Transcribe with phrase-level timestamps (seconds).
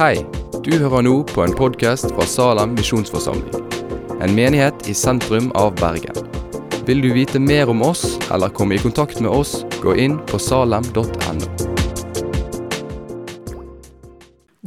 [0.00, 0.22] Hei,
[0.64, 3.66] du hører nå på en podkast fra Salem misjonsforsamling.
[4.24, 6.16] En menighet i sentrum av Bergen.
[6.88, 10.40] Vil du vite mer om oss eller komme i kontakt med oss, gå inn på
[10.40, 11.50] salem.no.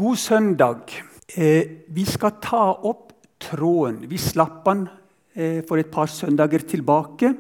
[0.04, 0.93] God søndag.
[1.34, 4.04] Eh, vi skal ta opp tråden.
[4.05, 4.86] Vi slapp den
[5.34, 7.34] eh, for et par søndager tilbake.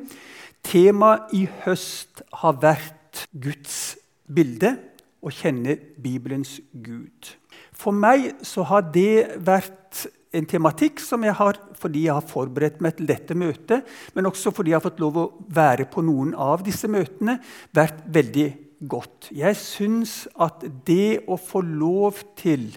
[0.65, 4.79] Temaet i høst har vært Guds bilde
[5.21, 7.37] å kjenne Bibelens Gud.
[7.77, 12.81] For meg så har det vært en tematikk som jeg har fordi jeg har forberedt
[12.81, 13.83] meg til dette møtet,
[14.15, 17.37] men også fordi jeg har fått lov å være på noen av disse møtene,
[17.75, 18.47] vært veldig
[18.89, 19.29] godt.
[19.35, 22.71] Jeg syns at det å få lov til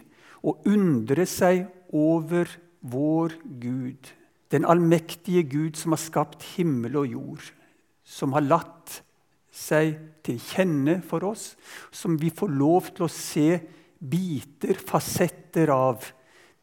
[0.46, 1.65] å undre seg
[1.96, 2.51] over
[2.87, 4.12] vår Gud,
[4.52, 7.48] den allmektige Gud som har skapt himmel og jord,
[8.06, 9.01] som har latt
[9.56, 11.54] seg til kjenne for oss,
[11.90, 13.48] som vi får lov til å se
[13.98, 16.04] biter, fasetter av,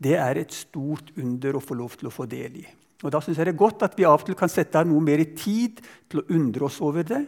[0.04, 2.66] det er et stort under å få lov til å få del i.
[3.04, 4.88] Og Da synes jeg det er godt at vi av og til kan sette av
[4.88, 7.26] noe mer i tid til å undre oss over det,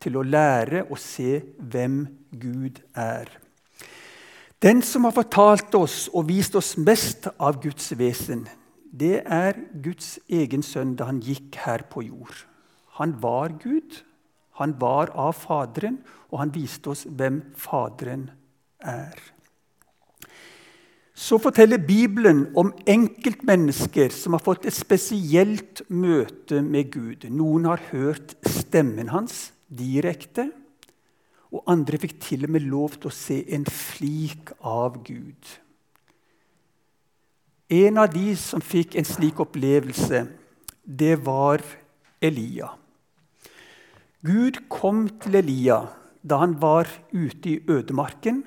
[0.00, 3.30] til å lære å se hvem Gud er.
[4.60, 8.46] Den som har fortalt oss og vist oss mest av Guds vesen,
[8.92, 12.36] det er Guds egen sønn da han gikk her på jord.
[13.00, 14.04] Han var Gud,
[14.60, 15.98] han var av Faderen,
[16.30, 18.28] og han viste oss hvem Faderen
[18.78, 19.33] er.
[21.14, 27.28] Så forteller Bibelen om enkeltmennesker som har fått et spesielt møte med Gud.
[27.30, 30.48] Noen har hørt stemmen hans direkte,
[31.54, 35.54] og andre fikk til og med lov til å se en flik av Gud.
[37.70, 40.26] En av de som fikk en slik opplevelse,
[40.82, 41.62] det var
[42.18, 42.74] Elia.
[44.26, 45.84] Gud kom til Elia
[46.24, 48.42] da han var ute i ødemarken.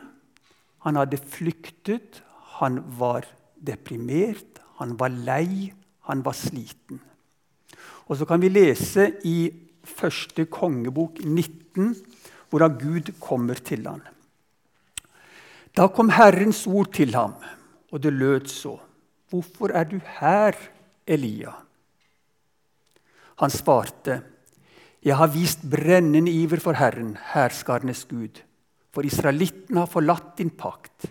[0.83, 2.21] Han hadde flyktet,
[2.59, 3.25] han var
[3.57, 5.71] deprimert, han var lei,
[6.09, 7.01] han var sliten.
[8.07, 9.51] Og Så kan vi lese i
[9.83, 11.95] første kongebok 19
[12.49, 14.01] hvordan Gud kommer til ham.
[15.75, 17.35] Da kom Herrens ord til ham,
[17.91, 18.79] og det lød så.:
[19.29, 20.55] Hvorfor er du her,
[21.07, 21.51] Elia?
[23.37, 24.21] Han svarte,
[25.03, 28.41] jeg har vist brennende iver for Herren, herskarenes Gud.
[28.91, 31.05] For israelittene har forlatt din pakt.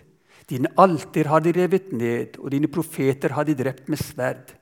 [0.47, 4.53] Dine alter har de revet ned, og dine profeter har de drept med sverd.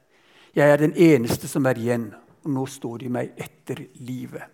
[0.55, 2.07] Jeg er den eneste som er igjen,
[2.45, 4.47] og nå står de meg etter livet.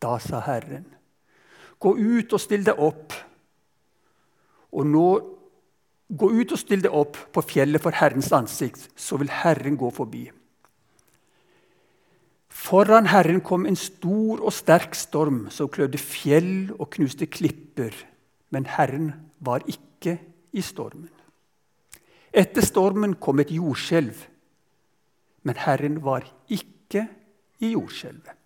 [0.00, 0.86] Da sa Herren,
[1.78, 3.14] gå ut og still deg opp.
[4.74, 5.06] Og nå
[6.10, 9.90] gå ut og still deg opp på fjellet for Herrens ansikt, så vil Herren gå
[9.94, 10.24] forbi.
[12.50, 17.94] Foran Herren kom en stor og sterk storm som klødde fjell og knuste klipper.
[18.50, 20.16] Men Herren var ikke
[20.52, 21.10] i stormen.
[22.30, 24.14] Etter stormen kom et jordskjelv,
[25.42, 27.06] men Herren var ikke
[27.60, 28.36] i jordskjelvet.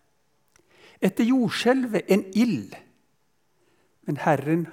[1.04, 2.74] Etter jordskjelvet en ild,
[4.06, 4.66] men Herren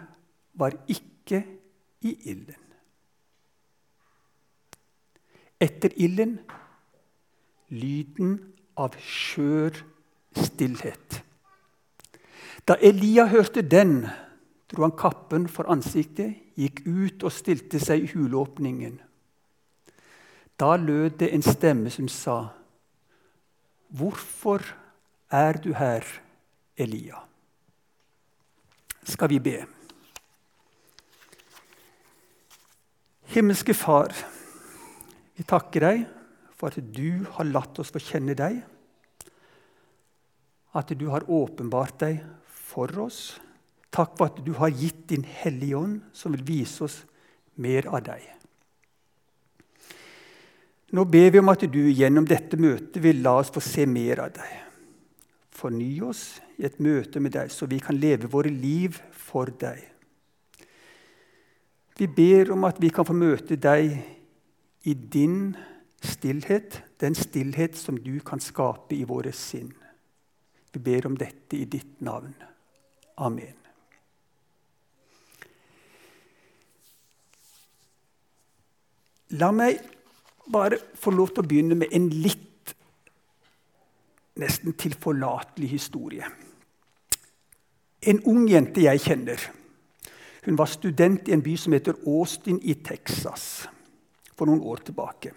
[0.53, 1.43] var ikke
[2.01, 2.57] i ilden.
[5.61, 6.39] Etter ilden
[7.71, 8.35] lyden
[8.79, 9.81] av skjør
[10.35, 11.21] stillhet.
[12.67, 14.05] Da Elia hørte den,
[14.71, 18.99] dro han kappen for ansiktet, gikk ut og stilte seg i huleåpningen.
[20.59, 22.47] Da lød det en stemme som sa,
[23.91, 24.61] 'Hvorfor
[25.31, 26.05] er du her,
[26.77, 27.27] Elia?'
[29.03, 29.65] Skal vi be.
[33.25, 34.13] Himmelske Far,
[35.35, 36.07] vi takker deg
[36.59, 38.61] for at du har latt oss få kjenne deg.
[40.73, 43.39] At du har åpenbart deg for oss.
[43.91, 47.01] Takk for at du har gitt din Hellige Ånd, som vil vise oss
[47.59, 48.23] mer av deg.
[50.91, 54.23] Nå ber vi om at du gjennom dette møtet vil la oss få se mer
[54.25, 54.57] av deg.
[55.55, 59.83] Forny oss i et møte med deg, så vi kan leve våre liv for deg.
[61.99, 63.93] Vi ber om at vi kan få møte deg
[64.87, 65.51] i din
[66.01, 69.69] Stillhet, den stillhet som du kan skape i våre sinn.
[70.73, 72.33] Vi ber om dette i ditt navn.
[73.21, 73.60] Amen.
[79.39, 79.79] La meg
[80.51, 82.73] bare få lov til å begynne med en litt
[84.41, 86.27] nesten tilforlatelig historie.
[88.01, 89.43] En ung jente jeg kjenner.
[90.45, 93.67] Hun var student i en by som heter Austin i Texas
[94.33, 95.35] for noen år tilbake.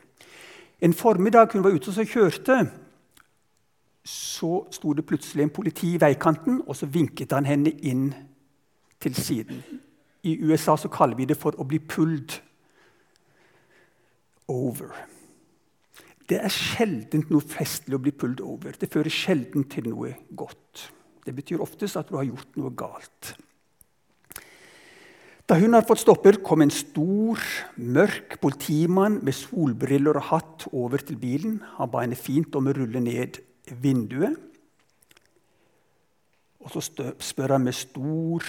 [0.81, 2.57] En formiddag hun var ute og kjørte,
[4.05, 8.11] så sto det plutselig en politi i veikanten, og så vinket han henne inn
[9.01, 9.63] til siden.
[10.25, 12.41] I USA kaller vi det for å bli pulled
[14.51, 14.93] over.
[16.29, 18.77] Det er sjelden noe festlig å bli pulled over.
[18.79, 20.87] Det fører sjelden til noe godt.
[21.25, 23.35] Det betyr oftest at du har gjort noe galt.
[25.45, 27.41] Da hun hadde fått stopper, kom en stor,
[27.77, 31.59] mørk politimann med solbriller og hatt over til bilen.
[31.77, 33.43] Han ba henne fint om å rulle ned
[33.85, 34.39] vinduet.
[36.65, 36.81] Og så
[37.21, 38.47] spør han med stor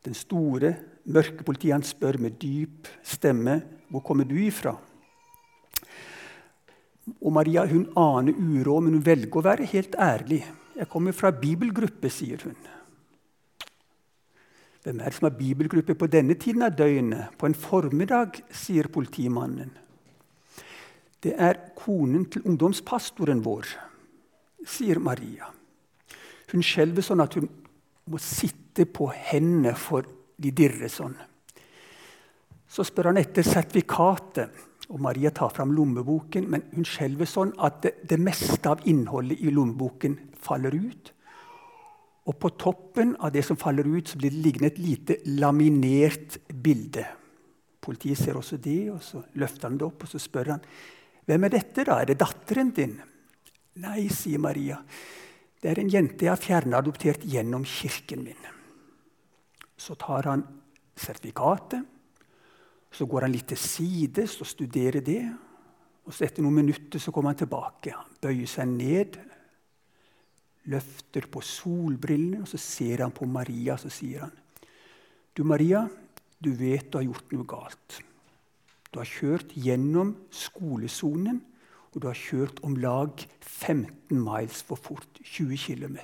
[0.00, 0.70] Den store,
[1.12, 3.58] mørke politien spør med dyp stemme
[3.90, 4.76] hvor kommer du ifra.
[7.20, 10.44] Og Maria hun aner uråd, men hun velger å være helt ærlig.
[10.76, 12.56] 'Jeg kommer fra bibelgruppe', sier hun.
[14.82, 17.36] Hvem er det som har bibelgruppe på denne tiden av døgnet?
[17.38, 19.70] På en formiddag, sier politimannen.
[21.20, 23.66] Det er konen til ungdomspastoren vår,
[24.64, 25.50] sier Maria.
[26.52, 27.48] Hun skjelver sånn at hun
[28.08, 30.06] må sitte på hendene, for
[30.40, 31.18] de dirrer sånn.
[32.70, 36.46] Så spør han etter sertifikatet, og Maria tar fram lommeboken.
[36.50, 41.12] Men hun skjelver sånn at det, det meste av innholdet i lommeboken faller ut.
[42.30, 46.38] Og på toppen av det som faller ut, så blir det liggende et lite laminert
[46.50, 47.06] bilde.
[47.80, 50.66] Politiet ser også det, og så løfter han det opp og så spør han,
[51.26, 51.84] hvem er dette.
[51.86, 52.00] da?
[52.00, 52.96] Er det datteren din?
[53.80, 54.78] Nei, sier Maria.
[55.60, 58.48] Det er en jente jeg har fjernadoptert gjennom kirken min.
[59.80, 60.44] Så tar han
[60.98, 61.86] sertifikatet.
[62.90, 65.22] Så går han litt til sides og studerer det.
[66.06, 67.94] Og så Etter noen minutter så kommer han tilbake.
[67.94, 69.18] Han bøyer seg ned,
[70.70, 74.36] løfter på solbrillene, og så ser han på Maria så sier han,
[75.34, 75.84] Du, Maria,
[76.42, 78.00] du vet du har gjort noe galt.
[78.90, 81.38] Du har kjørt gjennom skolesonen,
[81.90, 85.20] og du har kjørt om lag 15 miles for fort.
[85.22, 85.98] 20 km.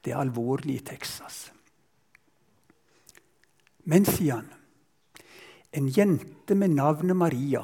[0.00, 1.50] Det er alvorlig i Texas.
[3.84, 4.48] Men, sier han,
[5.72, 7.62] en jente med navnet Maria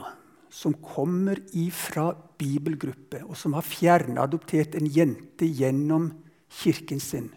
[0.51, 6.09] som kommer ifra bibelgruppe, og som har fjernadoptert en jente gjennom
[6.63, 7.29] kirken sin.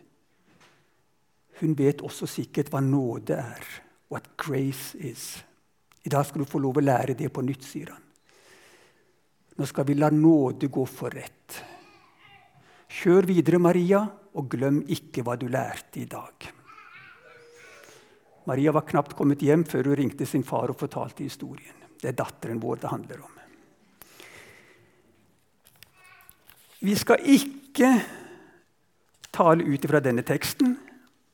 [1.59, 3.65] Hun vet også sikkert hva nåde er,
[4.11, 5.25] what grace is.
[6.05, 8.05] I dag skal du få lov å lære det på nytt, sier han.
[9.59, 11.57] Nå skal vi la nåde gå for rett.
[12.89, 14.05] Kjør videre, Maria,
[14.39, 16.38] og glem ikke hva du lærte i dag.
[18.47, 21.75] Maria var knapt kommet hjem før hun ringte sin far og fortalte historien.
[21.99, 23.35] Det er datteren vår det handler om.
[26.79, 27.89] Vi skal ikke
[29.35, 30.77] tale ut fra denne teksten,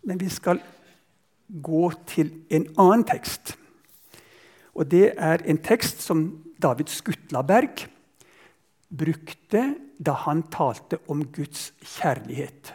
[0.06, 0.62] men vi skal
[1.48, 3.54] gå til en annen tekst.
[4.74, 6.26] Og det er en tekst som
[6.62, 7.86] David Skutlaberg
[8.90, 9.68] brukte
[10.02, 12.74] da han talte om Guds kjærlighet.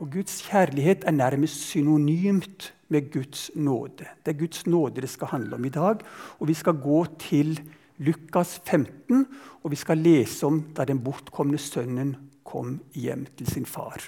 [0.00, 4.08] Og Guds kjærlighet er nærmest synonymt med Guds nåde.
[4.24, 6.00] Det er Guds nåde det skal handle om i dag.
[6.40, 7.60] Og Vi skal gå til
[7.98, 9.26] Lukas 15,
[9.62, 14.00] og vi skal lese om da den bortkomne sønnen kom hjem til sin far.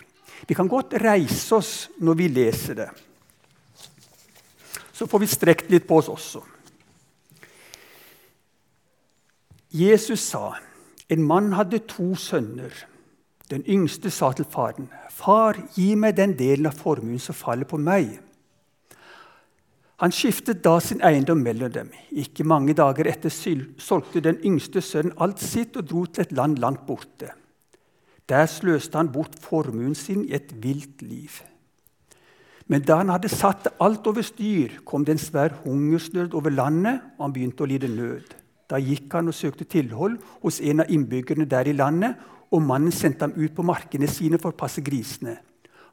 [0.49, 2.89] Vi kan godt reise oss når vi leser det.
[4.93, 6.41] Så får vi strekt litt på oss også.
[9.73, 10.55] Jesus sa
[11.12, 12.73] en mann hadde to sønner.
[13.52, 17.76] Den yngste sa til faren, 'Far, gi meg den delen av formuen som faller på
[17.76, 18.19] meg.'
[20.00, 21.91] Han skiftet da sin eiendom mellom dem.
[22.10, 23.31] Ikke mange dager etter
[23.79, 27.31] solgte den yngste sønnen alt sitt og dro til et land langt borte.
[28.29, 31.31] Der sløste han bort formuen sin i et vilt liv.
[32.67, 37.00] Men da han hadde satt alt over styr, kom det en svær hungersnød over landet,
[37.19, 38.34] og han begynte å lide nød.
[38.70, 42.17] Da gikk han og søkte tilhold hos en av innbyggerne der i landet,
[42.53, 45.39] og mannen sendte ham ut på markene sine for å passe grisene.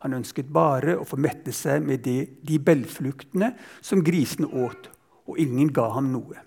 [0.03, 3.51] Han ønsket bare å få mette seg med de, de bellfluktene
[3.83, 4.87] som grisene åt,
[5.27, 6.39] og ingen ga ham noe.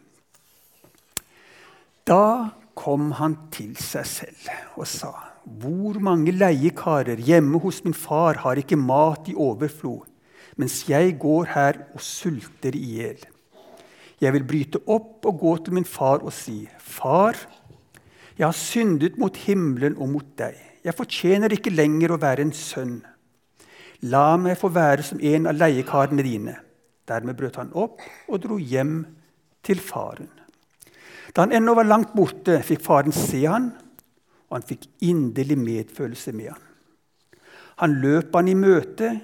[2.08, 5.12] Da kom han til seg selv og sa.:
[5.44, 10.08] Hvor mange leiekarer hjemme hos min far har ikke mat i overflod,
[10.56, 13.20] mens jeg går her og sulter i hjel?
[14.22, 17.34] Jeg vil bryte opp og gå til min far og si, Far,
[18.42, 20.56] jeg har syndet mot himmelen og mot deg.
[20.82, 22.96] Jeg fortjener ikke lenger å være en sønn.
[24.10, 26.56] La meg få være som en av leiekarene dine.
[27.06, 29.04] Dermed brøt han opp og dro hjem
[29.62, 30.26] til faren.
[31.30, 33.70] Da han ennå var langt borte, fikk faren se han,
[34.50, 36.64] og han fikk inderlig medfølelse med han.
[37.78, 39.14] Han løp han i møte,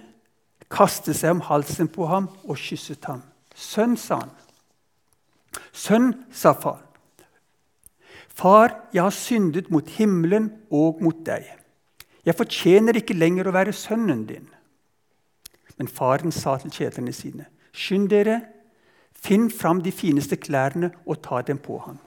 [0.70, 3.26] kastet seg om halsen på ham og kysset ham.
[3.50, 4.30] 'Sønn', sa han.
[5.74, 6.84] 'Sønn', sa far.
[8.38, 11.58] 'Far, jeg har syndet mot himmelen og mot deg.'
[12.24, 14.52] 'Jeg fortjener ikke lenger å være sønnen din.'
[15.78, 18.40] Men faren sa til tjenerne sine.: Skynd dere,
[19.14, 21.98] finn fram de fineste klærne og ta dem på ham.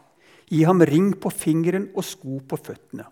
[0.47, 3.05] Gi ham ring på fingeren og sko på føttene.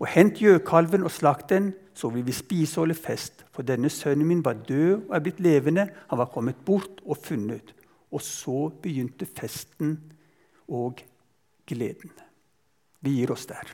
[0.00, 3.44] Og hent gjøkalven og slakt den, så vil vi spise og holde fest.
[3.52, 5.88] For denne sønnen min var død og er blitt levende.
[6.08, 7.74] Han var kommet bort og funnet.
[8.10, 10.00] Og så begynte festen
[10.68, 11.04] og
[11.66, 12.10] gleden.
[13.02, 13.72] Vi gir oss der.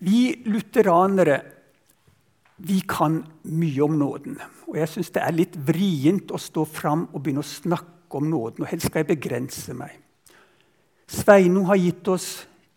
[0.00, 1.40] Vi lutheranere
[2.60, 4.36] vi kan mye om nåden.
[4.68, 8.28] Og jeg syns det er litt vrient å stå fram og begynne å snakke om
[8.28, 8.64] nåden.
[8.64, 9.96] Og helst skal jeg begrense meg.
[11.10, 12.28] Sveinung har gitt oss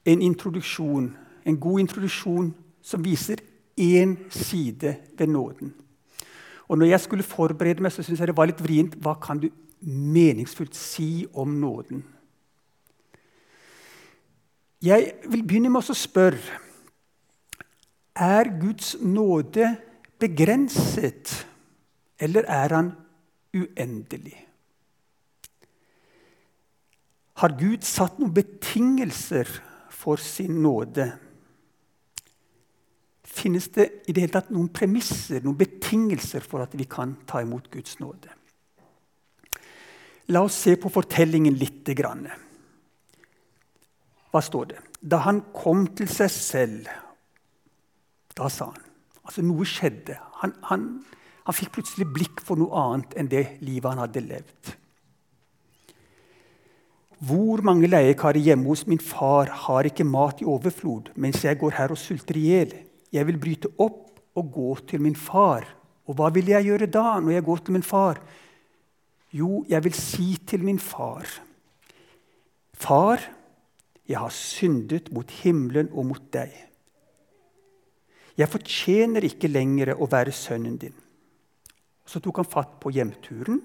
[0.08, 1.12] en introduksjon,
[1.44, 3.44] en god introduksjon som viser
[3.80, 5.74] én side ved nåden.
[6.72, 8.96] Og når jeg skulle forberede meg, så syntes jeg det var litt vrient.
[9.04, 9.50] Hva kan du
[9.88, 12.04] meningsfullt si om nåden?
[14.84, 16.60] Jeg vil begynne med å spørre
[18.14, 19.76] er Guds nåde
[20.20, 21.48] begrenset,
[22.20, 22.92] eller er han
[23.54, 24.38] uendelig?
[27.42, 29.50] Har Gud satt noen betingelser
[29.92, 31.10] for sin nåde?
[33.24, 37.42] Finnes det i det hele tatt noen premisser, noen betingelser for at vi kan ta
[37.42, 38.30] imot Guds nåde?
[40.32, 41.90] La oss se på fortellingen litt.
[44.32, 44.80] Hva står det?
[45.04, 46.88] Da han kom til seg selv
[48.38, 48.86] da sa han.
[49.24, 50.18] Altså Noe skjedde.
[50.42, 50.88] Han, han,
[51.46, 54.74] han fikk plutselig blikk for noe annet enn det livet han hadde levd.
[57.24, 61.78] Hvor mange leiekarer hjemme hos min far har ikke mat i overflod, mens jeg går
[61.78, 62.74] her og sulter i hjel?
[63.16, 65.70] Jeg vil bryte opp og gå til min far.
[66.10, 68.20] Og hva vil jeg gjøre da, når jeg går til min far?
[69.34, 71.26] Jo, jeg vil si til min far
[72.74, 73.22] Far,
[74.10, 76.52] jeg har syndet mot himmelen og mot deg.
[78.34, 80.98] 'Jeg fortjener ikke lenger å være sønnen din.'
[82.06, 83.62] Så tok han fatt på hjemturen.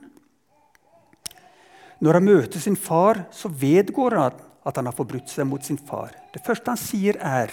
[1.98, 5.80] Når han møter sin far, så vedgår han at han har forbrutt seg mot sin
[5.80, 6.12] far.
[6.30, 7.50] Det første han sier, er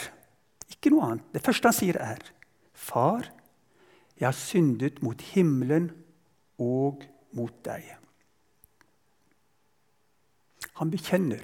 [0.69, 1.25] ikke noe annet.
[1.33, 2.21] Det første han sier, er,
[2.73, 3.31] 'Far,
[4.19, 5.89] jeg har syndet mot himmelen
[6.59, 7.01] og
[7.33, 8.04] mot deg.'
[10.79, 11.43] Han bekjenner.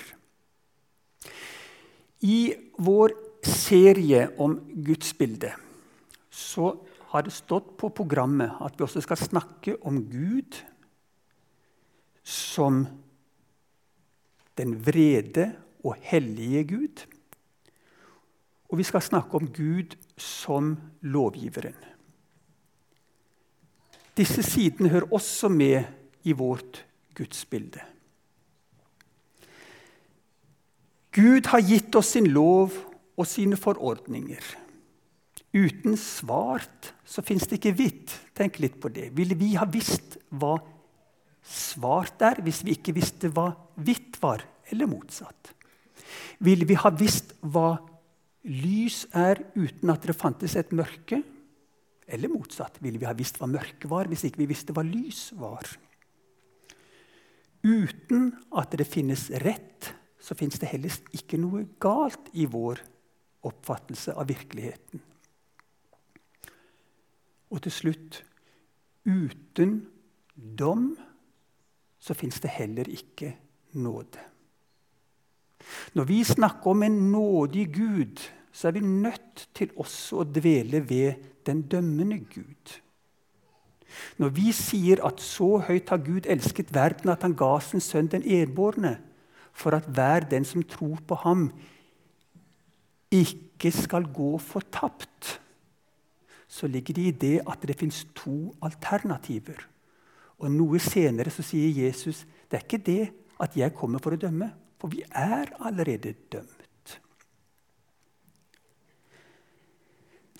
[2.21, 3.15] I vår
[3.47, 5.55] serie om gudsbildet
[6.31, 6.73] så
[7.11, 10.59] har det stått på programmet at vi også skal snakke om Gud
[12.23, 12.85] som
[14.59, 15.49] den vrede
[15.83, 17.05] og hellige Gud.
[18.71, 21.75] Og vi skal snakke om Gud som lovgiveren.
[24.15, 25.83] Disse sidene hører også med
[26.23, 26.85] i vårt
[27.15, 27.81] gudsbilde.
[31.11, 32.75] Gud har gitt oss sin lov
[33.19, 34.43] og sine forordninger.
[35.51, 38.13] Uten svart så fins det ikke hvitt.
[38.37, 39.09] Tenk litt på det.
[39.17, 40.55] Ville vi ha visst hva
[41.43, 43.49] svart er, hvis vi ikke visste hva
[43.83, 45.51] hvitt var, eller motsatt?
[46.39, 47.75] Ville vi ha visst hva
[48.47, 51.19] lys er, uten at det fantes et mørke?
[52.11, 52.79] Eller motsatt.
[52.83, 55.67] Ville vi ha visst hva mørke var, hvis ikke vi visste hva lys var?
[57.61, 59.91] Uten at det finnes rett,
[60.21, 62.81] så finnes det heller ikke noe galt i vår
[63.47, 65.01] oppfattelse av virkeligheten.
[67.51, 68.21] Og til slutt
[69.05, 69.79] uten
[70.35, 70.91] dom
[72.01, 73.33] så fins det heller ikke
[73.81, 74.21] nåde.
[75.93, 80.81] Når vi snakker om en nådig Gud, så er vi nødt til også å dvele
[80.89, 82.79] ved den dømmende Gud.
[84.17, 88.09] Når vi sier at så høyt har Gud elsket verden at han ga sin sønn
[88.11, 88.97] den enbårne,
[89.53, 91.49] for at hver den som tror på ham,
[93.11, 95.41] ikke skal gå fortapt,
[96.47, 99.59] så ligger det i det at det fins to alternativer.
[100.39, 103.03] Og Noe senere så sier Jesus det er ikke det
[103.41, 106.57] at jeg kommer for å dømme, for vi er allerede dømt.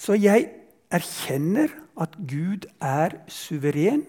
[0.02, 0.50] Så jeg
[0.92, 4.04] erkjenner at Gud er suveren.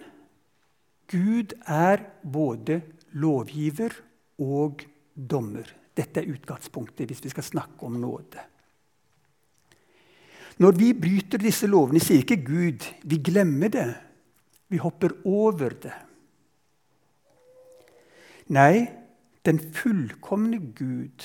[1.12, 2.80] Gud er både
[3.12, 3.94] lovgiver
[4.40, 5.66] og dommer.
[5.97, 8.49] Dette er utgangspunktet hvis vi skal snakke om nåde.
[10.62, 13.88] Når vi bryter disse lovene, sier ikke Gud vi glemmer det.
[14.73, 15.95] Vi hopper over det.
[18.52, 18.85] Nei,
[19.45, 21.25] den fullkomne Gud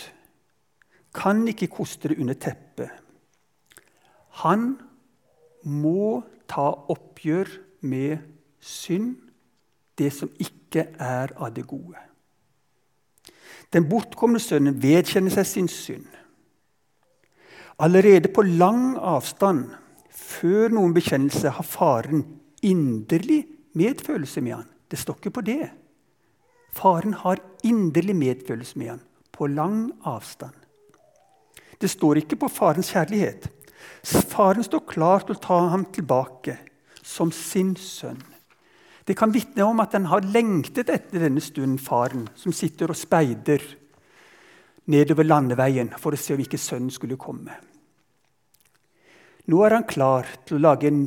[1.17, 2.91] kan ikke koste det under teppet.
[4.43, 4.75] Han
[5.63, 7.49] må ta oppgjør
[7.89, 8.21] med
[8.63, 9.15] synd,
[9.97, 12.06] det som ikke er av det gode.
[13.73, 16.07] Den bortkomne sønnen vedkjenner seg sin synd.
[17.77, 19.67] Allerede på lang avstand
[20.09, 22.23] før noen bekjennelse har faren
[22.65, 23.43] inderlig
[23.77, 24.69] medfølelse med han.
[24.89, 25.67] Det står ikke på det.
[26.73, 30.55] Faren har inderlig medfølelse med han, på lang avstand.
[31.81, 33.49] Det står ikke på farens kjærlighet.
[34.03, 36.57] Faren står klar til å ta ham tilbake
[37.03, 38.21] som sin sønn.
[39.07, 42.99] Det kan vitne om at han har lengtet etter denne stunden, faren, som sitter og
[42.99, 43.63] speider
[44.91, 47.55] nedover landeveien for å se om ikke sønnen skulle komme.
[49.47, 51.05] Nå er han klar til å lage en,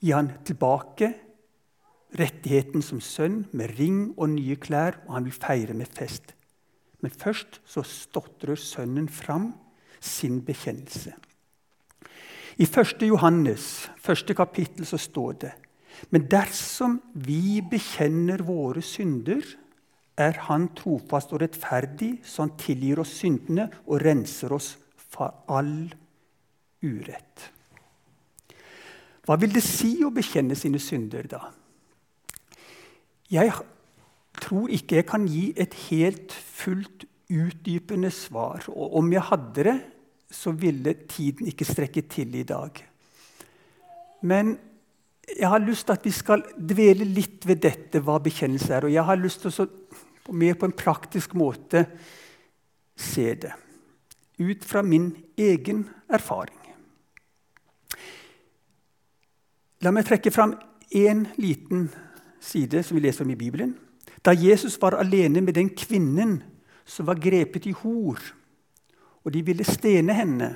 [0.00, 1.12] gi han tilbake
[2.16, 6.32] rettigheten som sønn med ring og nye klær, og han vil feire med fest.
[7.04, 9.52] Men først så stotrer sønnen fram
[10.00, 11.12] sin bekjennelse.
[12.58, 13.04] I 1.
[13.06, 15.52] Johannes, første kapittel, så står det
[16.10, 19.42] Men dersom vi bekjenner våre synder,
[20.18, 25.88] er Han trofast og rettferdig, så Han tilgir oss syndene og renser oss fra all
[26.82, 27.50] urett.
[29.28, 31.42] Hva vil det si å bekjenne sine synder, da?
[33.28, 33.52] Jeg
[34.40, 38.64] tror ikke jeg kan gi et helt fullt utdypende svar.
[38.72, 39.76] Og om jeg hadde det,
[40.30, 42.72] så ville tiden ikke strekke til i dag.
[44.22, 44.56] Men
[45.36, 48.86] jeg har lyst til at vi skal dvele litt ved dette, hva bekjennelse er.
[48.88, 49.68] Og jeg har lyst til å
[50.32, 51.84] mer på en praktisk måte
[52.98, 53.52] se det.
[54.38, 56.56] Ut fra min egen erfaring.
[59.82, 60.56] La meg trekke fram
[60.90, 61.86] én liten
[62.42, 63.76] side som vi leser om i Bibelen.
[64.24, 66.40] Da Jesus var alene med den kvinnen
[66.88, 68.18] som var grepet i hor,
[69.22, 70.48] og de ville stene henne,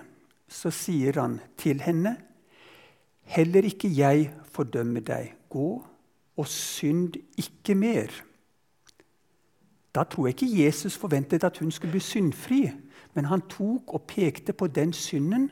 [0.49, 2.17] så sier han til henne.:
[3.23, 5.33] Heller ikke jeg fordømmer deg.
[5.51, 5.71] Gå
[6.37, 8.13] og synd ikke mer.
[9.93, 12.71] Da tror jeg ikke Jesus forventet at hun skulle bli syndfri,
[13.15, 15.51] men han tok og pekte på den synden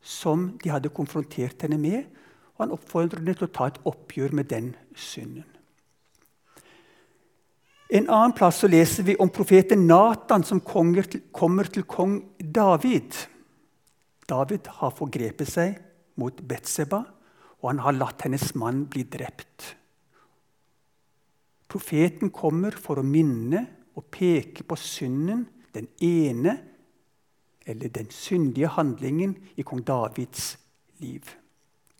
[0.00, 2.04] som de hadde konfrontert henne med,
[2.54, 5.46] og han oppfordret henne til å ta et oppgjør med den synden.
[7.92, 11.04] En annen plass så leser vi om profeten Natan som kommer
[11.68, 13.18] til kong David.
[14.28, 15.74] David har forgrepet seg
[16.16, 17.02] mot Betseba,
[17.62, 19.76] og han har latt hennes mann bli drept.
[21.70, 23.62] Profeten kommer for å minne
[23.96, 26.58] og peke på synden, den ene
[27.64, 30.56] eller den syndige handlingen i kong Davids
[31.00, 31.30] liv.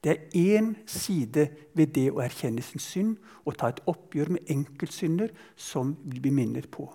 [0.02, 1.46] Det er én side
[1.78, 3.12] ved det å erkjenne sin synd
[3.46, 6.88] og ta et oppgjør med enkeltsynder som vi blir minnet på.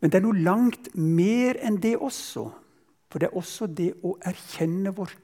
[0.00, 2.48] Men det er noe langt mer enn det også.
[3.10, 5.14] For det er også det å erkjenne vår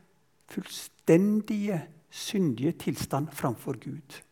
[1.07, 4.23] fullstendige syndige tilstand framfor Gud.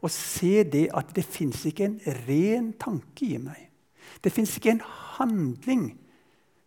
[0.00, 3.70] Og se det at det fins ikke en ren tanke i meg.
[4.24, 4.82] Det fins ikke en
[5.18, 5.98] handling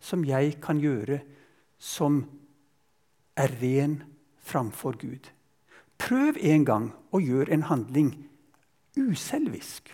[0.00, 1.20] som jeg kan gjøre
[1.78, 2.24] som
[3.36, 4.02] er ren
[4.38, 5.30] framfor Gud.
[5.98, 8.28] Prøv en gang å gjøre en handling
[8.96, 9.90] uselvisk.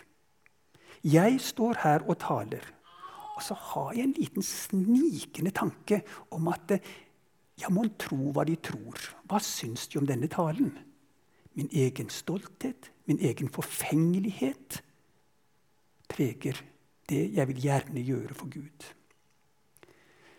[1.04, 2.62] Jeg står her og taler,
[3.36, 6.80] og så har jeg en liten snikende tanke om at
[7.60, 9.00] ja, mon tro hva de tror.
[9.28, 10.74] Hva syns de om denne talen?
[11.56, 14.82] Min egen stolthet, min egen forfengelighet
[16.08, 16.60] preger
[17.08, 18.92] det jeg vil gjerne gjøre for Gud.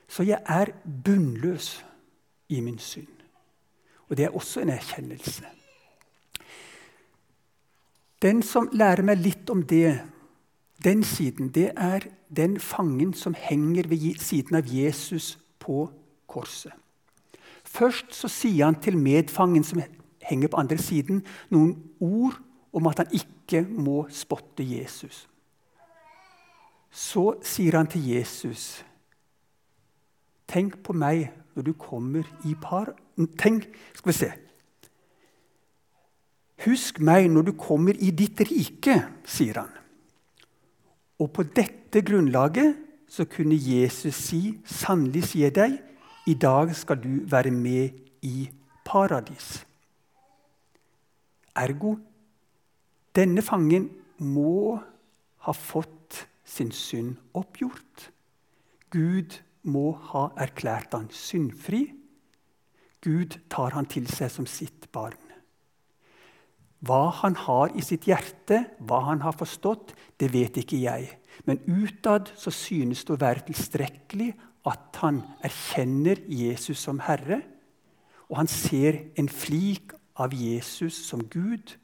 [0.08, 1.86] Så jeg er bunnløs
[2.50, 3.12] i min synd.
[4.08, 5.46] Og det er også en erkjennelse.
[8.22, 10.00] Den som lærer meg litt om det,
[10.84, 15.90] den siden, det er den fangen som henger ved siden av Jesus på
[16.28, 16.74] korset.
[17.78, 19.82] Først så sier han til medfangen som
[20.26, 21.22] henger på andre siden,
[21.54, 22.40] noen ord
[22.74, 25.28] om at han ikke må spotte Jesus.
[26.90, 28.84] Så sier han til Jesus,
[30.48, 32.96] 'Tenk på meg når du kommer i par
[33.38, 34.32] Tenk, skal vi se
[36.66, 39.70] Husk meg når du kommer i ditt rike, sier han.
[41.20, 42.76] Og på dette grunnlaget
[43.10, 45.78] så kunne Jesus si, sannelig sier deg,
[46.28, 47.90] i dag skal du være med
[48.22, 48.50] i
[48.86, 49.66] paradis.
[51.56, 51.96] Ergo
[53.18, 53.88] denne fangen
[54.22, 54.78] må
[55.48, 58.10] ha fått sin synd oppgjort.
[58.94, 61.88] Gud må ha erklært han syndfri.
[63.02, 65.18] Gud tar han til seg som sitt barn.
[66.86, 71.10] Hva han har i sitt hjerte, hva han har forstått, det vet ikke jeg.
[71.50, 74.30] Men utad så synes det å være tilstrekkelig
[74.68, 77.42] at han erkjenner Jesus som Herre,
[78.28, 81.78] og han ser en flik av Jesus som Gud,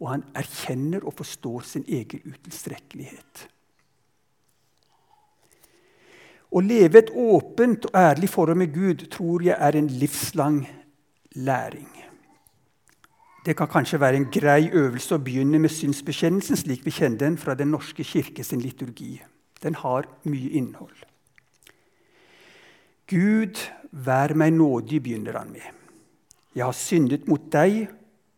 [0.00, 3.48] og han erkjenner og forstår sin egen utilstrekkelighet.
[6.50, 10.64] Å leve et åpent og ærlig forhold med Gud tror jeg er en livslang
[11.36, 11.90] læring.
[13.46, 17.38] Det kan kanskje være en grei øvelse å begynne med synsbekjennelsen slik vi kjenner den
[17.40, 19.22] fra Den norske kirke sin liturgi.
[19.62, 21.09] Den har mye innhold.
[23.10, 23.58] Gud,
[23.90, 25.66] vær meg nådig, begynner han med.
[26.54, 27.88] Jeg har syndet mot deg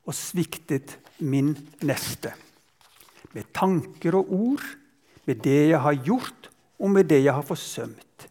[0.09, 1.53] og sviktet min
[1.85, 2.33] neste.
[3.37, 4.65] Med tanker og ord,
[5.29, 6.49] med det jeg har gjort,
[6.81, 8.27] og med det jeg har forsømt.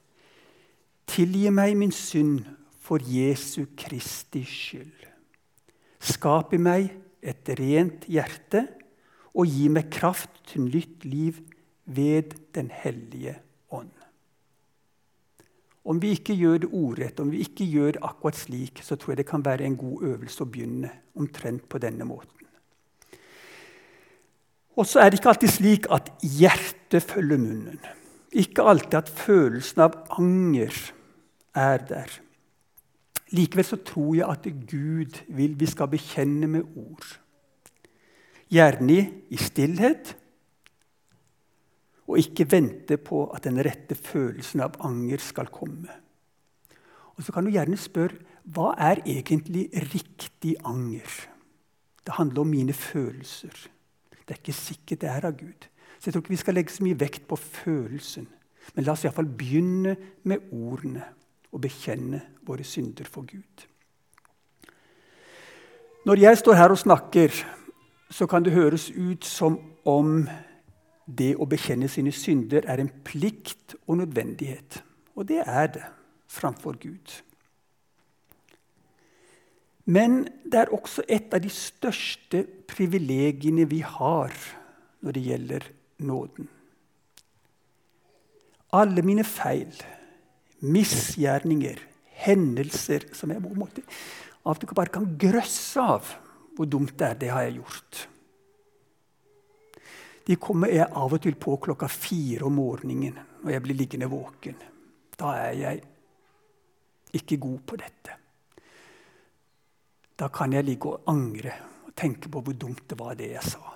[1.12, 2.42] Tilgi meg min synd
[2.82, 5.06] for Jesu Kristi skyld.
[6.02, 6.90] Skap i meg
[7.22, 8.66] et rent hjerte
[9.38, 11.38] og gi meg kraft til nytt liv
[11.86, 13.48] ved Den hellige ånd.
[15.82, 19.16] Om vi ikke gjør det ordrett, om vi ikke gjør det akkurat slik, så tror
[19.16, 22.38] jeg det kan være en god øvelse å begynne omtrent på denne måten.
[24.78, 27.82] Og så er det ikke alltid slik at hjertet følger munnen.
[28.32, 30.78] Ikke alltid at følelsen av anger
[31.58, 32.14] er der.
[33.36, 37.06] Likevel så tror jeg at Gud vil vi skal bekjenne med ord.
[38.52, 39.00] Gjerne
[39.32, 40.16] i stillhet,
[42.12, 45.90] og ikke vente på at den rette følelsen av anger skal komme.
[47.16, 51.08] Og Så kan du gjerne spørre hva er egentlig riktig anger?
[52.06, 53.54] Det handler om mine følelser.
[54.26, 55.68] Det er ikke sikkert det er av Gud.
[56.00, 58.28] Så jeg tror ikke vi skal legge så mye vekt på følelsen.
[58.74, 61.04] Men la oss iallfall begynne med ordene
[61.52, 63.68] og bekjenne våre synder for Gud.
[66.06, 67.36] Når jeg står her og snakker,
[68.10, 70.26] så kan det høres ut som om
[71.18, 74.82] det å bekjenne sine synder er en plikt og nødvendighet.
[75.16, 75.84] Og det er det
[76.32, 77.18] framfor Gud.
[79.86, 84.34] Men det er også et av de største privilegiene vi har
[85.02, 85.70] når det gjelder
[86.06, 86.50] nåden.
[88.72, 89.74] Alle mine feil,
[90.62, 91.82] misgjerninger,
[92.22, 93.84] hendelser som jeg på en måte
[94.46, 96.14] av og til bare kan grøsse av
[96.56, 98.08] hvor dumt det er, det har jeg gjort.
[100.28, 104.10] De kommer jeg av og til på klokka fire om morgenen når jeg blir liggende
[104.12, 104.58] våken.
[105.18, 105.82] Da er jeg
[107.18, 108.18] ikke god på dette.
[110.18, 111.54] Da kan jeg ligge og angre
[111.88, 113.76] og tenke på hvor dumt det var, det jeg sa.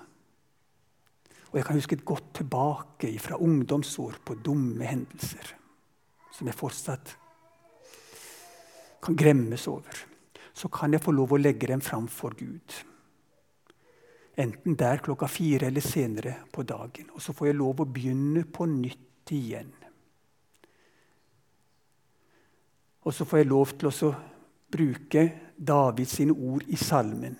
[1.50, 5.54] Og jeg kan huske et godt tilbake fra ungdomsår på dumme hendelser
[6.36, 7.14] som jeg fortsatt
[9.02, 10.04] kan gremmes over.
[10.56, 12.76] Så kan jeg få lov å legge dem fram for Gud.
[14.36, 17.10] Enten der klokka fire eller senere på dagen.
[17.14, 19.72] Og så får jeg lov å begynne på nytt igjen.
[23.06, 24.14] Og så får jeg lov til å
[24.72, 27.36] bruke Davids ord i salmen.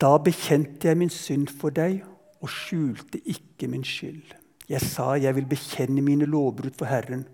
[0.00, 2.02] Da bekjente jeg min synd for deg
[2.44, 4.34] og skjulte ikke min skyld.
[4.68, 7.24] Jeg sa jeg vil bekjenne mine lovbrudd for Herren,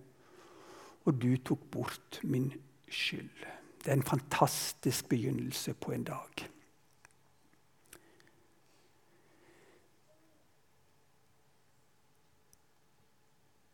[1.05, 2.53] og du tok bort min
[2.89, 3.47] skyld.
[3.83, 6.52] Det er en fantastisk begynnelse på en dag.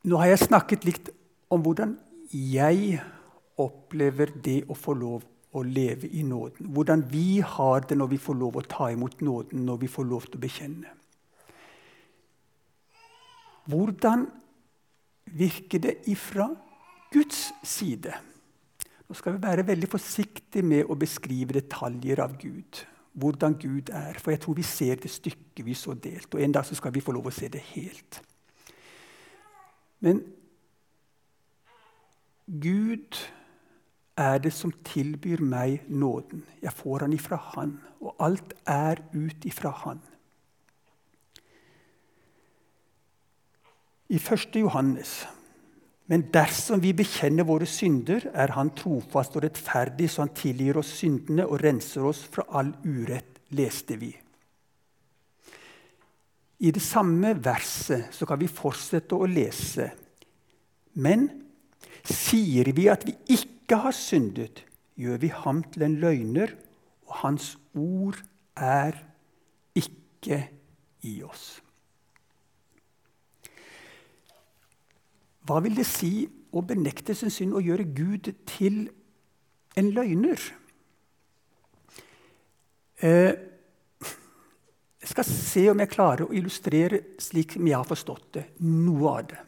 [0.06, 1.10] Nå har jeg snakket litt
[1.50, 1.96] om hvordan
[2.30, 3.00] jeg
[3.58, 5.24] opplever det å få lov
[5.56, 6.70] å leve i nåden.
[6.76, 10.06] Hvordan vi har det når vi får lov å ta imot nåden, når vi får
[10.06, 10.94] lov til å bekjenne.
[13.68, 14.26] Hvordan
[15.38, 16.48] virker det ifra
[17.12, 18.14] Guds side?
[19.08, 22.84] Nå skal vi være veldig forsiktige med å beskrive detaljer av Gud.
[23.18, 24.20] Hvordan Gud er.
[24.20, 26.28] For jeg tror vi ser det stykkevis og delt.
[26.32, 28.20] Og en dag skal vi få lov å se det helt.
[30.00, 30.22] Men
[32.46, 33.18] Gud
[34.18, 36.44] er det som tilbyr meg nåden.
[36.62, 40.00] Jeg får han ifra Han, og alt er ut ifra Han.
[44.08, 44.56] I 1.
[44.56, 45.26] Johannes
[46.08, 50.94] men dersom vi bekjenner våre synder, er Han trofast og rettferdig, så Han tilgir oss
[50.96, 54.14] syndene og renser oss fra all urett, leste vi.
[56.58, 59.92] I det samme verset så kan vi fortsette å lese.
[60.98, 61.28] Men
[62.02, 64.64] sier vi at vi ikke har syndet,
[64.98, 66.56] gjør vi ham til en løgner,
[67.06, 68.18] og hans ord
[68.58, 68.98] er
[69.78, 70.42] ikke
[71.06, 71.60] i oss.
[75.46, 78.88] Hva vil det si å benekte sin synd og gjøre Gud til
[79.78, 80.42] en løgner?
[82.98, 83.32] Eh,
[85.18, 89.24] skal se om jeg klarer å illustrere slik som jeg har forstått det, noe av
[89.32, 89.40] det.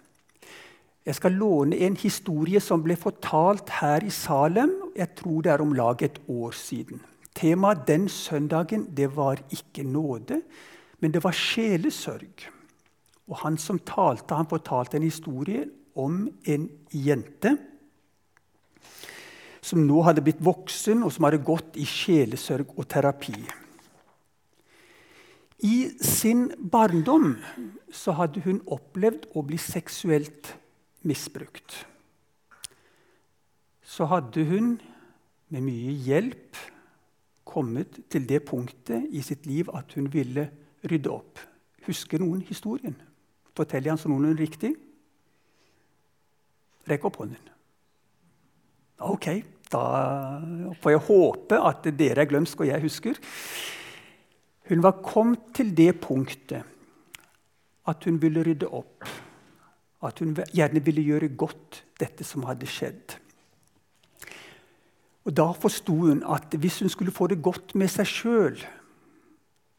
[1.07, 4.73] Jeg skal låne en historie som ble fortalt her i Salem.
[4.99, 7.01] Jeg tror det er om lag et år siden.
[7.39, 10.41] Temaet den søndagen det var ikke nåde,
[11.01, 12.49] men det var sjelesørg.
[13.31, 17.57] Og Han som talte, han fortalte en historie om en jente
[19.63, 23.37] som nå hadde blitt voksen, og som hadde gått i sjelesørg og terapi.
[25.61, 27.35] I sin barndom
[27.93, 30.55] så hadde hun opplevd å bli seksuelt
[31.05, 31.83] misbrukt.
[33.85, 34.77] Så hadde hun
[35.51, 36.57] med mye hjelp
[37.51, 40.47] kommet til det punktet i sitt liv at hun ville
[40.87, 41.41] rydde opp.
[41.89, 42.95] Husker noen historien?
[43.57, 44.73] Forteller han så noen riktig?
[46.89, 47.51] Rekk opp hånden.
[49.01, 49.27] Ok,
[49.73, 49.83] da
[50.81, 53.21] får jeg håpe at dere er glømske og jeg husker.
[54.71, 56.63] Hun var kommet til det punktet
[57.91, 59.09] at hun ville rydde opp.
[60.07, 63.17] At hun gjerne ville gjøre godt dette som hadde skjedd.
[65.27, 68.63] Og Da forsto hun at hvis hun skulle få det godt med seg sjøl,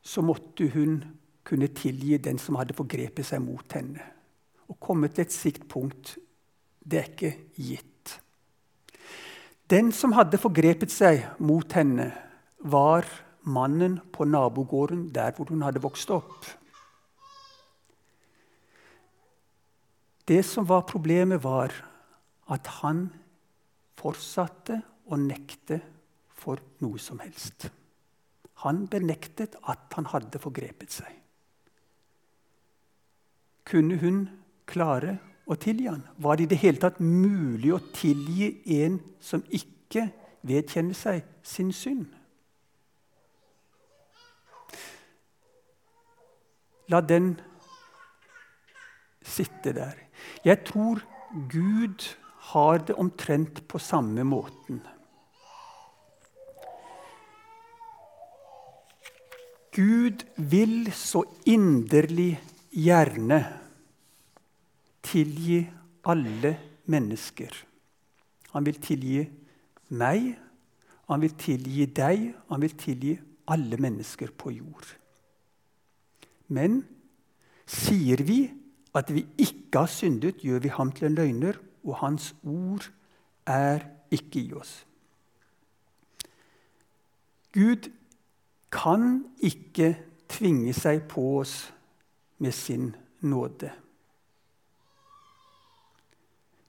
[0.03, 0.99] så måtte hun
[1.43, 4.03] kunne tilgi den som hadde forgrepet seg mot henne.
[4.69, 6.17] Å komme til et sikt punkt,
[6.83, 8.19] det er ikke gitt.
[9.71, 12.11] Den som hadde forgrepet seg mot henne,
[12.61, 13.07] var
[13.43, 16.45] mannen på nabogården der hvor hun hadde vokst opp.
[20.27, 21.73] Det som var problemet, var
[22.51, 23.07] at han
[23.99, 25.81] fortsatte å nekte
[26.41, 27.67] for noe som helst.
[28.63, 31.17] Han benektet at han hadde forgrepet seg.
[33.67, 34.23] Kunne hun
[34.69, 35.17] klare
[35.49, 36.05] å tilgi han?
[36.21, 40.07] Var det i det hele tatt mulig å tilgi en som ikke
[40.47, 42.07] vedkjenner seg sin synd?
[46.91, 47.33] La den
[49.23, 49.95] sitte der.
[50.43, 51.01] Jeg tror
[51.51, 52.09] Gud
[52.51, 54.81] har det omtrent på samme måten.
[59.71, 62.33] Gud vil så inderlig
[62.75, 63.39] gjerne
[65.07, 65.61] tilgi
[66.03, 66.57] alle
[66.91, 67.55] mennesker.
[68.51, 69.21] Han vil tilgi
[69.95, 70.33] meg,
[71.07, 73.15] han vil tilgi deg, han vil tilgi
[73.51, 74.97] alle mennesker på jord.
[76.51, 76.81] Men
[77.69, 78.43] sier vi
[78.97, 82.91] at vi ikke har syndet, gjør vi ham til en løgner, og hans ord
[83.47, 84.81] er ikke i oss.
[87.53, 87.89] Gud
[88.71, 89.95] kan ikke
[90.31, 91.55] tvinge seg på oss
[92.39, 93.71] med sin nåde.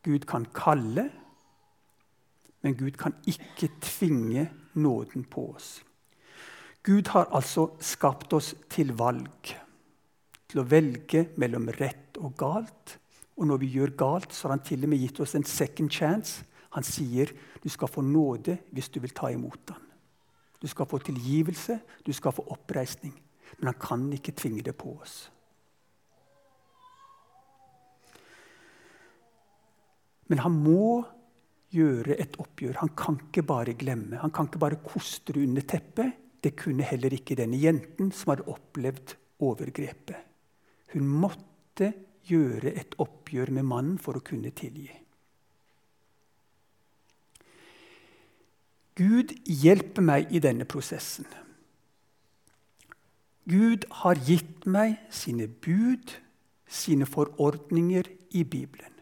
[0.02, 1.10] Gud kan kalle,
[2.62, 5.84] men Gud kan ikke tvinge nåden på oss.
[6.82, 9.54] Gud har altså skapt oss til valg,
[10.52, 12.98] til å velge mellom rett og galt.
[13.40, 15.92] Og når vi gjør galt, så har han til og med gitt oss en second
[15.92, 16.44] chance.
[16.76, 19.80] Han sier du skal få nåde hvis du vil ta imot den.
[20.62, 23.14] Du skal få tilgivelse, du skal få oppreisning.
[23.58, 25.16] Men han kan ikke tvinge det på oss.
[30.30, 31.02] Men han må
[31.72, 32.78] gjøre et oppgjør.
[32.80, 34.20] Han kan ikke bare glemme.
[34.22, 36.20] Han kan ikke bare koste det under teppet.
[36.42, 40.31] Det kunne heller ikke denne jenten som hadde opplevd overgrepet.
[40.92, 41.92] Hun måtte
[42.28, 44.90] gjøre et oppgjør med mannen for å kunne tilgi.
[48.98, 51.26] Gud hjelper meg i denne prosessen.
[53.48, 56.12] Gud har gitt meg sine bud,
[56.68, 58.92] sine forordninger i Bibelen.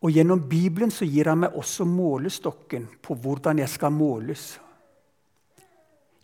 [0.00, 4.54] Og Gjennom Bibelen så gir han meg også målestokken på hvordan jeg skal måles.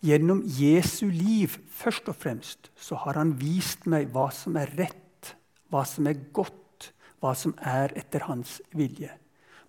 [0.04, 5.32] Gjennom Jesu liv først og fremst så har han vist meg hva som er rett,
[5.72, 9.10] hva som er godt, hva som er etter hans vilje.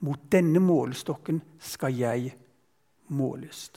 [0.04, 2.34] Mot denne målestokken skal jeg
[3.08, 3.70] måles.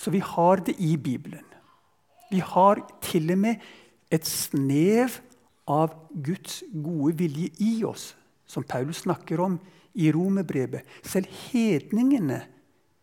[0.00, 1.44] Så vi har det i Bibelen.
[2.30, 3.66] Vi har til og med
[4.10, 5.18] et snev
[5.68, 8.14] av Guds gode vilje i oss,
[8.46, 9.58] som Paulus snakker om
[9.94, 10.86] i romerbrevet.
[11.02, 12.40] Selv hedningene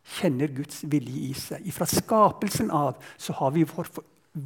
[0.08, 1.68] kjenner Guds vilje i seg.
[1.76, 3.90] Fra skapelsen av så har vi vår,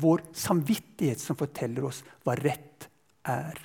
[0.02, 2.90] vår samvittighet som forteller oss hva rett
[3.30, 3.60] er.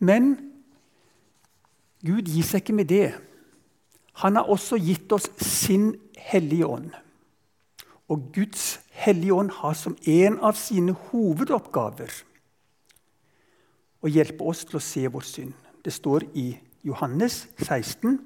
[0.00, 0.32] Men
[2.04, 3.10] Gud gir seg ikke med det.
[4.24, 6.90] Han har også gitt oss sin Hellige Ånd.
[8.10, 12.12] Og Guds Hellige Ånd har som en av sine hovedoppgaver
[14.00, 15.54] å hjelpe oss til å se vår synd.
[15.84, 16.52] Det står i
[16.84, 18.18] Johannes 16.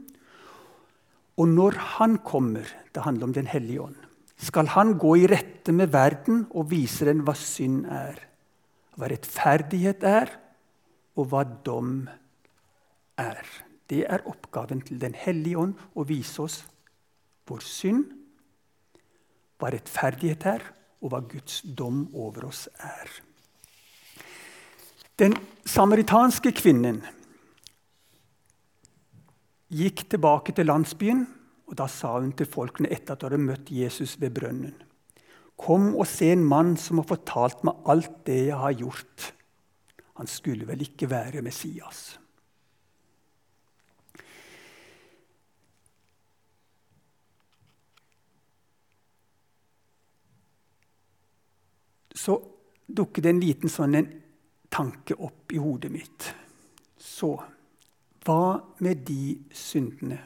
[1.36, 3.96] Og når Han kommer, det handler om Den hellige ånd,
[4.36, 8.18] skal Han gå i rette med verden og vise den hva synd er,
[8.96, 10.30] hva rettferdighet er,
[11.16, 12.08] og hva dom
[13.18, 13.42] er.
[13.90, 16.62] Det er oppgaven til Den hellige ånd å vise oss
[17.48, 18.06] vår synd,
[19.58, 20.62] hva rettferdighet er,
[21.04, 23.10] og hva Guds dom over oss er.
[25.20, 25.36] Den
[25.68, 27.02] samaritanske kvinnen
[29.74, 31.24] gikk tilbake til landsbyen,
[31.68, 34.74] og da sa hun til folkene etter at hun hadde møtt Jesus ved brønnen.
[35.58, 39.30] Kom og se en mann som har fortalt meg alt det jeg har gjort.
[40.18, 42.18] Han skulle vel ikke være Messias.
[52.14, 52.38] Så
[52.86, 54.12] dukker det en liten sånn en
[54.72, 56.30] tanke opp i hodet mitt.
[56.96, 57.34] Så
[58.24, 60.18] hva med de syndene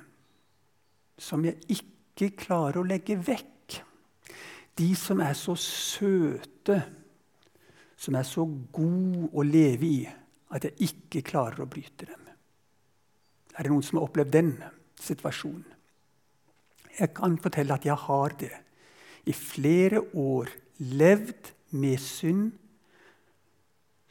[1.18, 3.78] som jeg ikke klarer å legge vekk?
[4.78, 6.78] De som er så søte,
[7.98, 10.02] som er så gode å leve i
[10.54, 12.22] at jeg ikke klarer å bryte dem.
[13.58, 14.52] Er det noen som har opplevd den
[15.02, 15.66] situasjonen?
[16.98, 18.54] Jeg kan fortelle at jeg har det.
[19.26, 22.54] I flere år levd med synd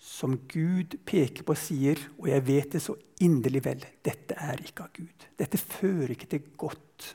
[0.07, 4.61] som Gud peker på og sier, og jeg vet det så inderlig vel, dette er
[4.63, 5.25] ikke av Gud.
[5.39, 7.07] Dette fører ikke til godt.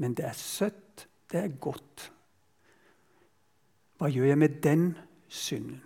[0.00, 2.10] Men det er søtt, det er godt.
[3.96, 4.84] Hva gjør jeg med den
[5.28, 5.80] synden?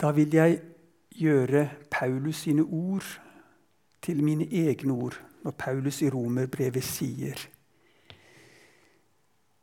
[0.00, 0.58] Da vil jeg
[1.16, 3.06] gjøre Paulus sine ord
[4.04, 7.40] til mine egne ord når Paulus i romerbrevet sier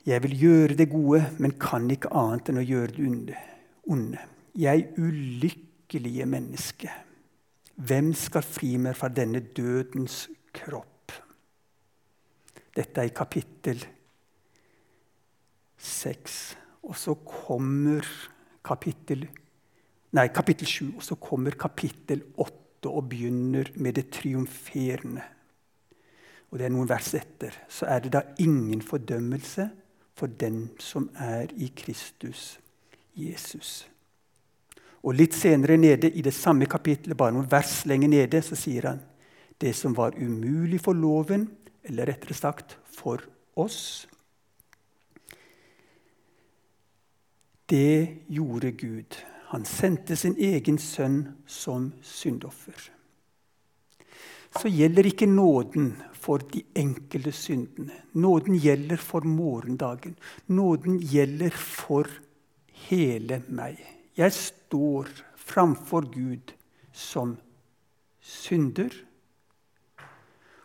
[0.06, 3.38] jeg vil gjøre det gode, men kan ikke annet enn å gjøre det
[3.88, 4.20] onde.
[4.60, 6.90] Jeg ulykkelige menneske.
[7.76, 11.14] Hvem skal fri meg fra denne dødens kropp?
[12.76, 13.80] Dette er i kapittel
[15.78, 16.36] 6.
[16.84, 18.04] Og så kommer
[18.66, 19.28] kapittel
[20.14, 20.92] Nei, kapittel 7.
[20.94, 25.24] Og så kommer kapittel 8 og begynner med det triumferende.
[26.52, 27.56] Og det er noen vers etter.
[27.66, 29.66] Så er det da ingen fordømmelse
[30.24, 32.60] for den som er i Kristus
[33.20, 33.90] Jesus.
[35.04, 38.88] Og Litt senere nede i det samme kapittelet, bare noen vers lenger nede, så sier
[38.88, 39.02] han
[39.60, 41.50] det som var umulig for loven,
[41.84, 43.20] eller rettere sagt for
[43.60, 44.08] oss,
[47.68, 49.20] det gjorde Gud.
[49.52, 52.80] Han sendte sin egen sønn som syndoffer.
[54.60, 57.96] Så gjelder ikke nåden for de enkelte syndene.
[58.14, 60.16] Nåden gjelder for morgendagen.
[60.48, 62.10] Nåden gjelder for
[62.88, 63.80] hele meg.
[64.18, 66.54] Jeg står framfor Gud
[66.94, 67.36] som
[68.22, 68.94] synder.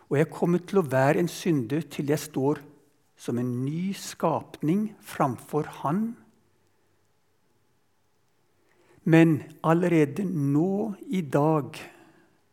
[0.09, 2.61] Og jeg kommer til å være en synder til jeg står
[3.19, 6.13] som en ny skapning framfor Han.
[9.03, 11.77] Men allerede nå i dag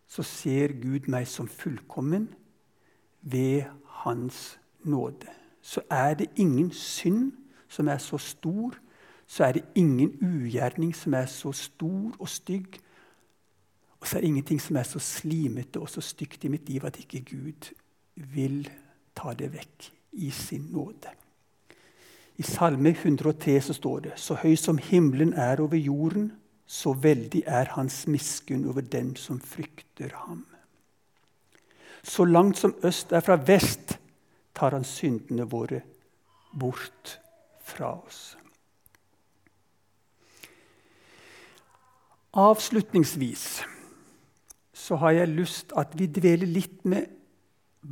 [0.06, 2.28] så ser Gud meg som fullkommen
[3.22, 3.62] ved
[4.02, 5.26] Hans nåde.
[5.62, 7.32] Så er det ingen synd
[7.68, 8.78] som er så stor,
[9.26, 12.78] så er det ingen ugjerning som er så stor og stygg.
[14.00, 16.84] Og så er det ingenting som er så slimete og så stygt i mitt liv
[16.84, 17.72] at ikke Gud
[18.14, 18.70] vil
[19.16, 21.10] ta det vekk i sin nåde.
[22.36, 26.32] I Salme 103 så står det så høy som himmelen er over jorden,
[26.66, 30.44] så veldig er hans miskunn over dem som frykter ham.
[32.02, 33.98] Så langt som øst er fra vest,
[34.54, 35.82] tar han syndene våre
[36.58, 37.18] bort
[37.66, 38.36] fra oss.
[42.36, 43.62] Avslutningsvis
[44.76, 47.08] så har jeg lyst at vi dveler litt med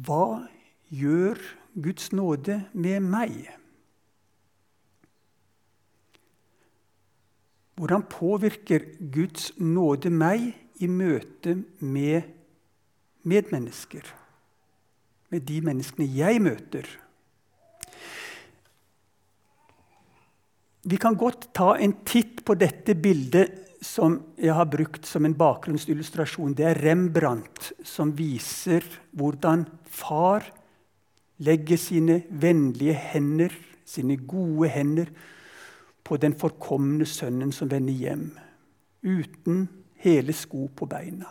[0.04, 0.44] hva
[0.92, 1.38] gjør
[1.80, 3.48] Guds nåde med meg?
[7.74, 12.28] Hvordan påvirker Guds nåde meg i møte med
[13.26, 14.04] medmennesker,
[15.32, 16.86] med de menneskene jeg møter.
[20.84, 25.36] Vi kan godt ta en titt på dette bildet som jeg har brukt som en
[25.36, 26.54] bakgrunnsillustrasjon.
[26.56, 28.84] Det er Rembrandt som viser
[29.16, 30.44] hvordan far
[31.44, 33.52] legger sine vennlige hender,
[33.84, 35.08] sine gode hender,
[36.04, 38.26] på den forkomne sønnen som vender hjem,
[39.02, 39.66] uten
[40.04, 41.30] hele sko på beina.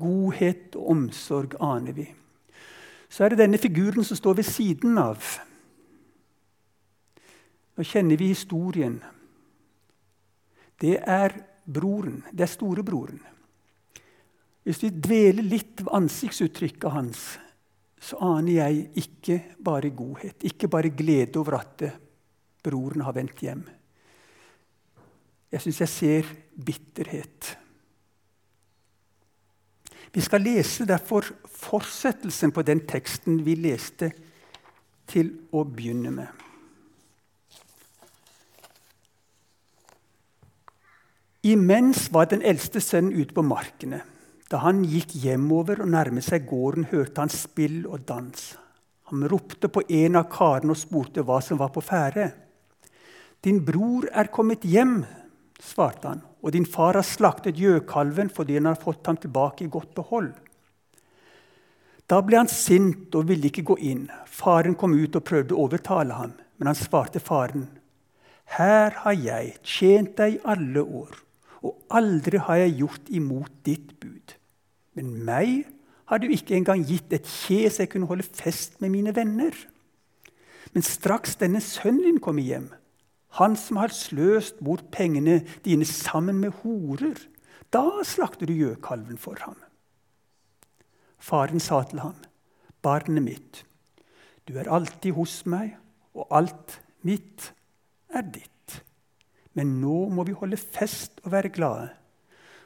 [0.00, 2.06] Godhet og omsorg aner vi.
[3.10, 5.24] Så er det denne figuren som står ved siden av.
[7.76, 9.00] Nå kjenner vi historien.
[10.80, 12.22] Det er broren.
[12.32, 13.20] Det er storebroren.
[14.64, 17.24] Hvis vi dveler litt ved ansiktsuttrykket hans,
[18.00, 21.84] så aner jeg ikke bare godhet, ikke bare glede over at
[22.64, 23.64] broren har vendt hjem.
[25.50, 27.56] Jeg syns jeg ser bitterhet.
[30.10, 34.10] Vi skal lese derfor fortsettelsen på den teksten vi leste
[35.10, 36.46] til å begynne med.
[41.46, 44.02] Imens var den eldste sønnen ute på markene.
[44.50, 48.50] Da han gikk hjemover og nærmet seg gården, hørte han spill og dans.
[49.10, 52.28] Han ropte på en av karene og spurte hva som var på ferde.
[53.40, 55.00] Din bror er kommet hjem,
[55.60, 59.72] svarte han, og din far har slaktet gjøkalven fordi han har fått ham tilbake i
[59.72, 60.32] godt behold.
[62.10, 64.08] Da ble han sint og ville ikke gå inn.
[64.26, 67.68] Faren kom ut og prøvde å overtale ham, men han svarte faren.
[68.50, 71.12] Her har jeg tjent deg alle år,
[71.62, 74.34] og aldri har jeg gjort imot ditt bud.
[74.98, 75.68] Men meg
[76.10, 79.54] har du ikke engang gitt et kje så jeg kunne holde fest med mine venner.
[80.74, 82.68] Men straks denne sønnen din kommer hjem,
[83.38, 87.18] han som har sløst bort pengene dine sammen med horer,
[87.70, 89.58] da slakter du gjøkalven for ham.
[91.20, 92.16] Faren sa til ham,
[92.82, 93.64] barnet mitt,
[94.48, 95.76] du er alltid hos meg,
[96.16, 97.52] og alt mitt
[98.10, 98.80] er ditt.
[99.54, 101.90] Men nå må vi holde fest og være glade,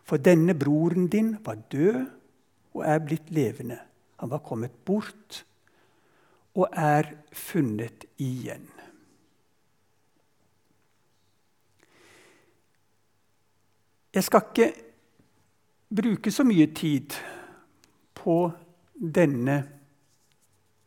[0.05, 2.05] for denne broren din var død
[2.75, 3.79] og er blitt levende.
[4.21, 5.43] Han var kommet bort
[6.55, 8.74] og er funnet igjen.
[14.15, 14.67] Jeg skal ikke
[15.91, 17.17] bruke så mye tid
[18.15, 18.37] på
[18.95, 19.57] denne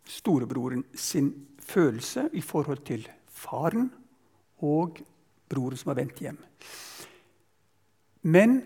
[0.08, 3.90] storebroren sin følelse i forhold til faren
[4.64, 5.02] og
[5.52, 6.40] broren som har vendt hjem.
[8.32, 8.62] Men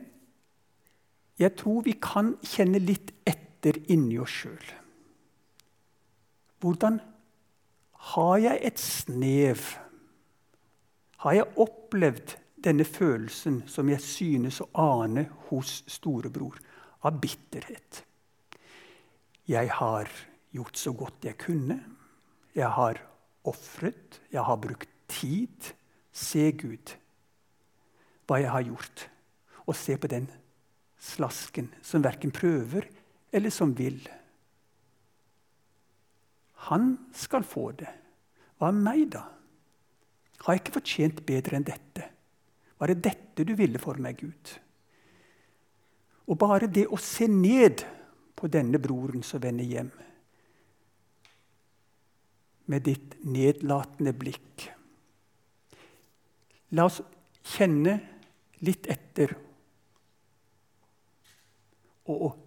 [1.41, 4.67] jeg tror vi kan kjenne litt etter inni oss sjøl.
[6.61, 7.01] Hvordan
[8.13, 9.65] har jeg et snev?
[11.25, 16.59] Har jeg opplevd denne følelsen som jeg synes å ane hos storebror,
[17.01, 18.03] av bitterhet?
[19.49, 20.09] Jeg har
[20.53, 21.79] gjort så godt jeg kunne.
[22.55, 23.01] Jeg har
[23.47, 24.21] ofret.
[24.31, 25.71] Jeg har brukt tid.
[26.11, 26.93] Se, Gud,
[28.27, 29.05] hva jeg har gjort.
[29.65, 30.27] Og se på den
[31.01, 32.89] slasken som verken prøver
[33.33, 34.01] eller som vil.
[36.69, 37.89] Han skal få det.
[38.59, 39.23] Hva med meg, da?
[40.43, 42.09] Har jeg ikke fortjent bedre enn dette?
[42.81, 44.53] Var det dette du ville for meg, Gud?
[46.25, 47.83] Og bare det å se ned
[48.37, 49.91] på denne broren som vender hjem,
[52.71, 54.69] med ditt nedlatende blikk
[56.71, 57.01] La oss
[57.51, 57.97] kjenne
[58.63, 59.33] litt etter
[62.11, 62.37] og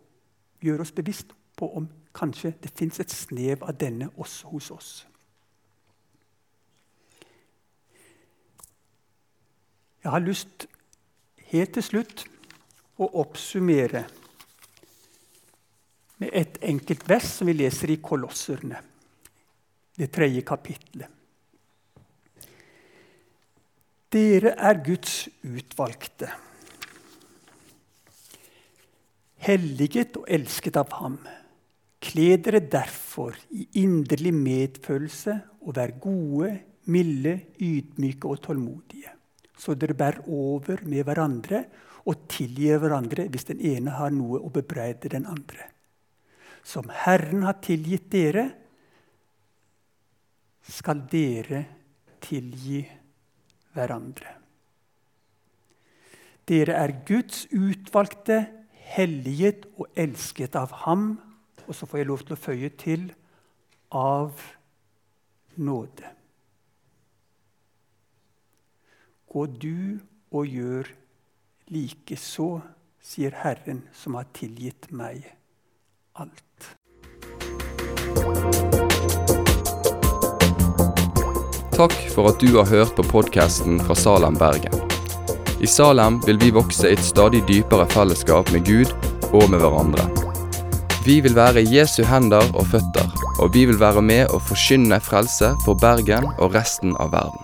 [0.64, 4.93] gjøre oss bevisst på om kanskje det fins et snev av denne også hos oss.
[10.05, 10.66] Jeg har lyst
[11.50, 12.24] helt til slutt
[13.00, 14.05] å oppsummere
[16.20, 18.78] med et enkelt vers som vi leser i Kolosserne,
[19.96, 21.09] det tredje kapitlet.
[24.14, 26.28] Dere er Guds utvalgte
[29.44, 31.18] helliget og elsket av ham.
[32.05, 36.52] Kle dere derfor i inderlig medfølelse og vær gode,
[36.92, 39.14] milde, ydmyke og tålmodige,
[39.57, 41.64] så dere bærer over med hverandre
[42.05, 45.70] og tilgir hverandre hvis den ene har noe å bebreide den andre.
[46.64, 48.48] Som Herren har tilgitt dere,
[50.64, 51.61] skal dere
[52.24, 52.80] tilgi
[53.76, 54.32] hverandre.
[56.48, 58.40] Dere er Guds utvalgte
[58.94, 61.14] helliget og elsket av ham.
[61.64, 63.07] Og så får jeg lov til å føye til
[63.96, 64.44] av
[65.57, 66.14] nåde.
[69.35, 69.99] Gå du
[70.30, 70.87] og gjør
[71.74, 72.61] likeså,
[73.03, 75.24] sier Herren, som har tilgitt meg
[76.14, 76.68] alt.
[81.74, 84.76] Takk for at du har hørt på podkasten fra Salem, Bergen.
[85.59, 88.93] I Salem vil vi vokse i et stadig dypere fellesskap med Gud
[89.32, 90.07] og med hverandre.
[91.03, 93.11] Vi vil være Jesu hender og føtter,
[93.43, 97.43] og vi vil være med å forkynne frelse for Bergen og resten av verden.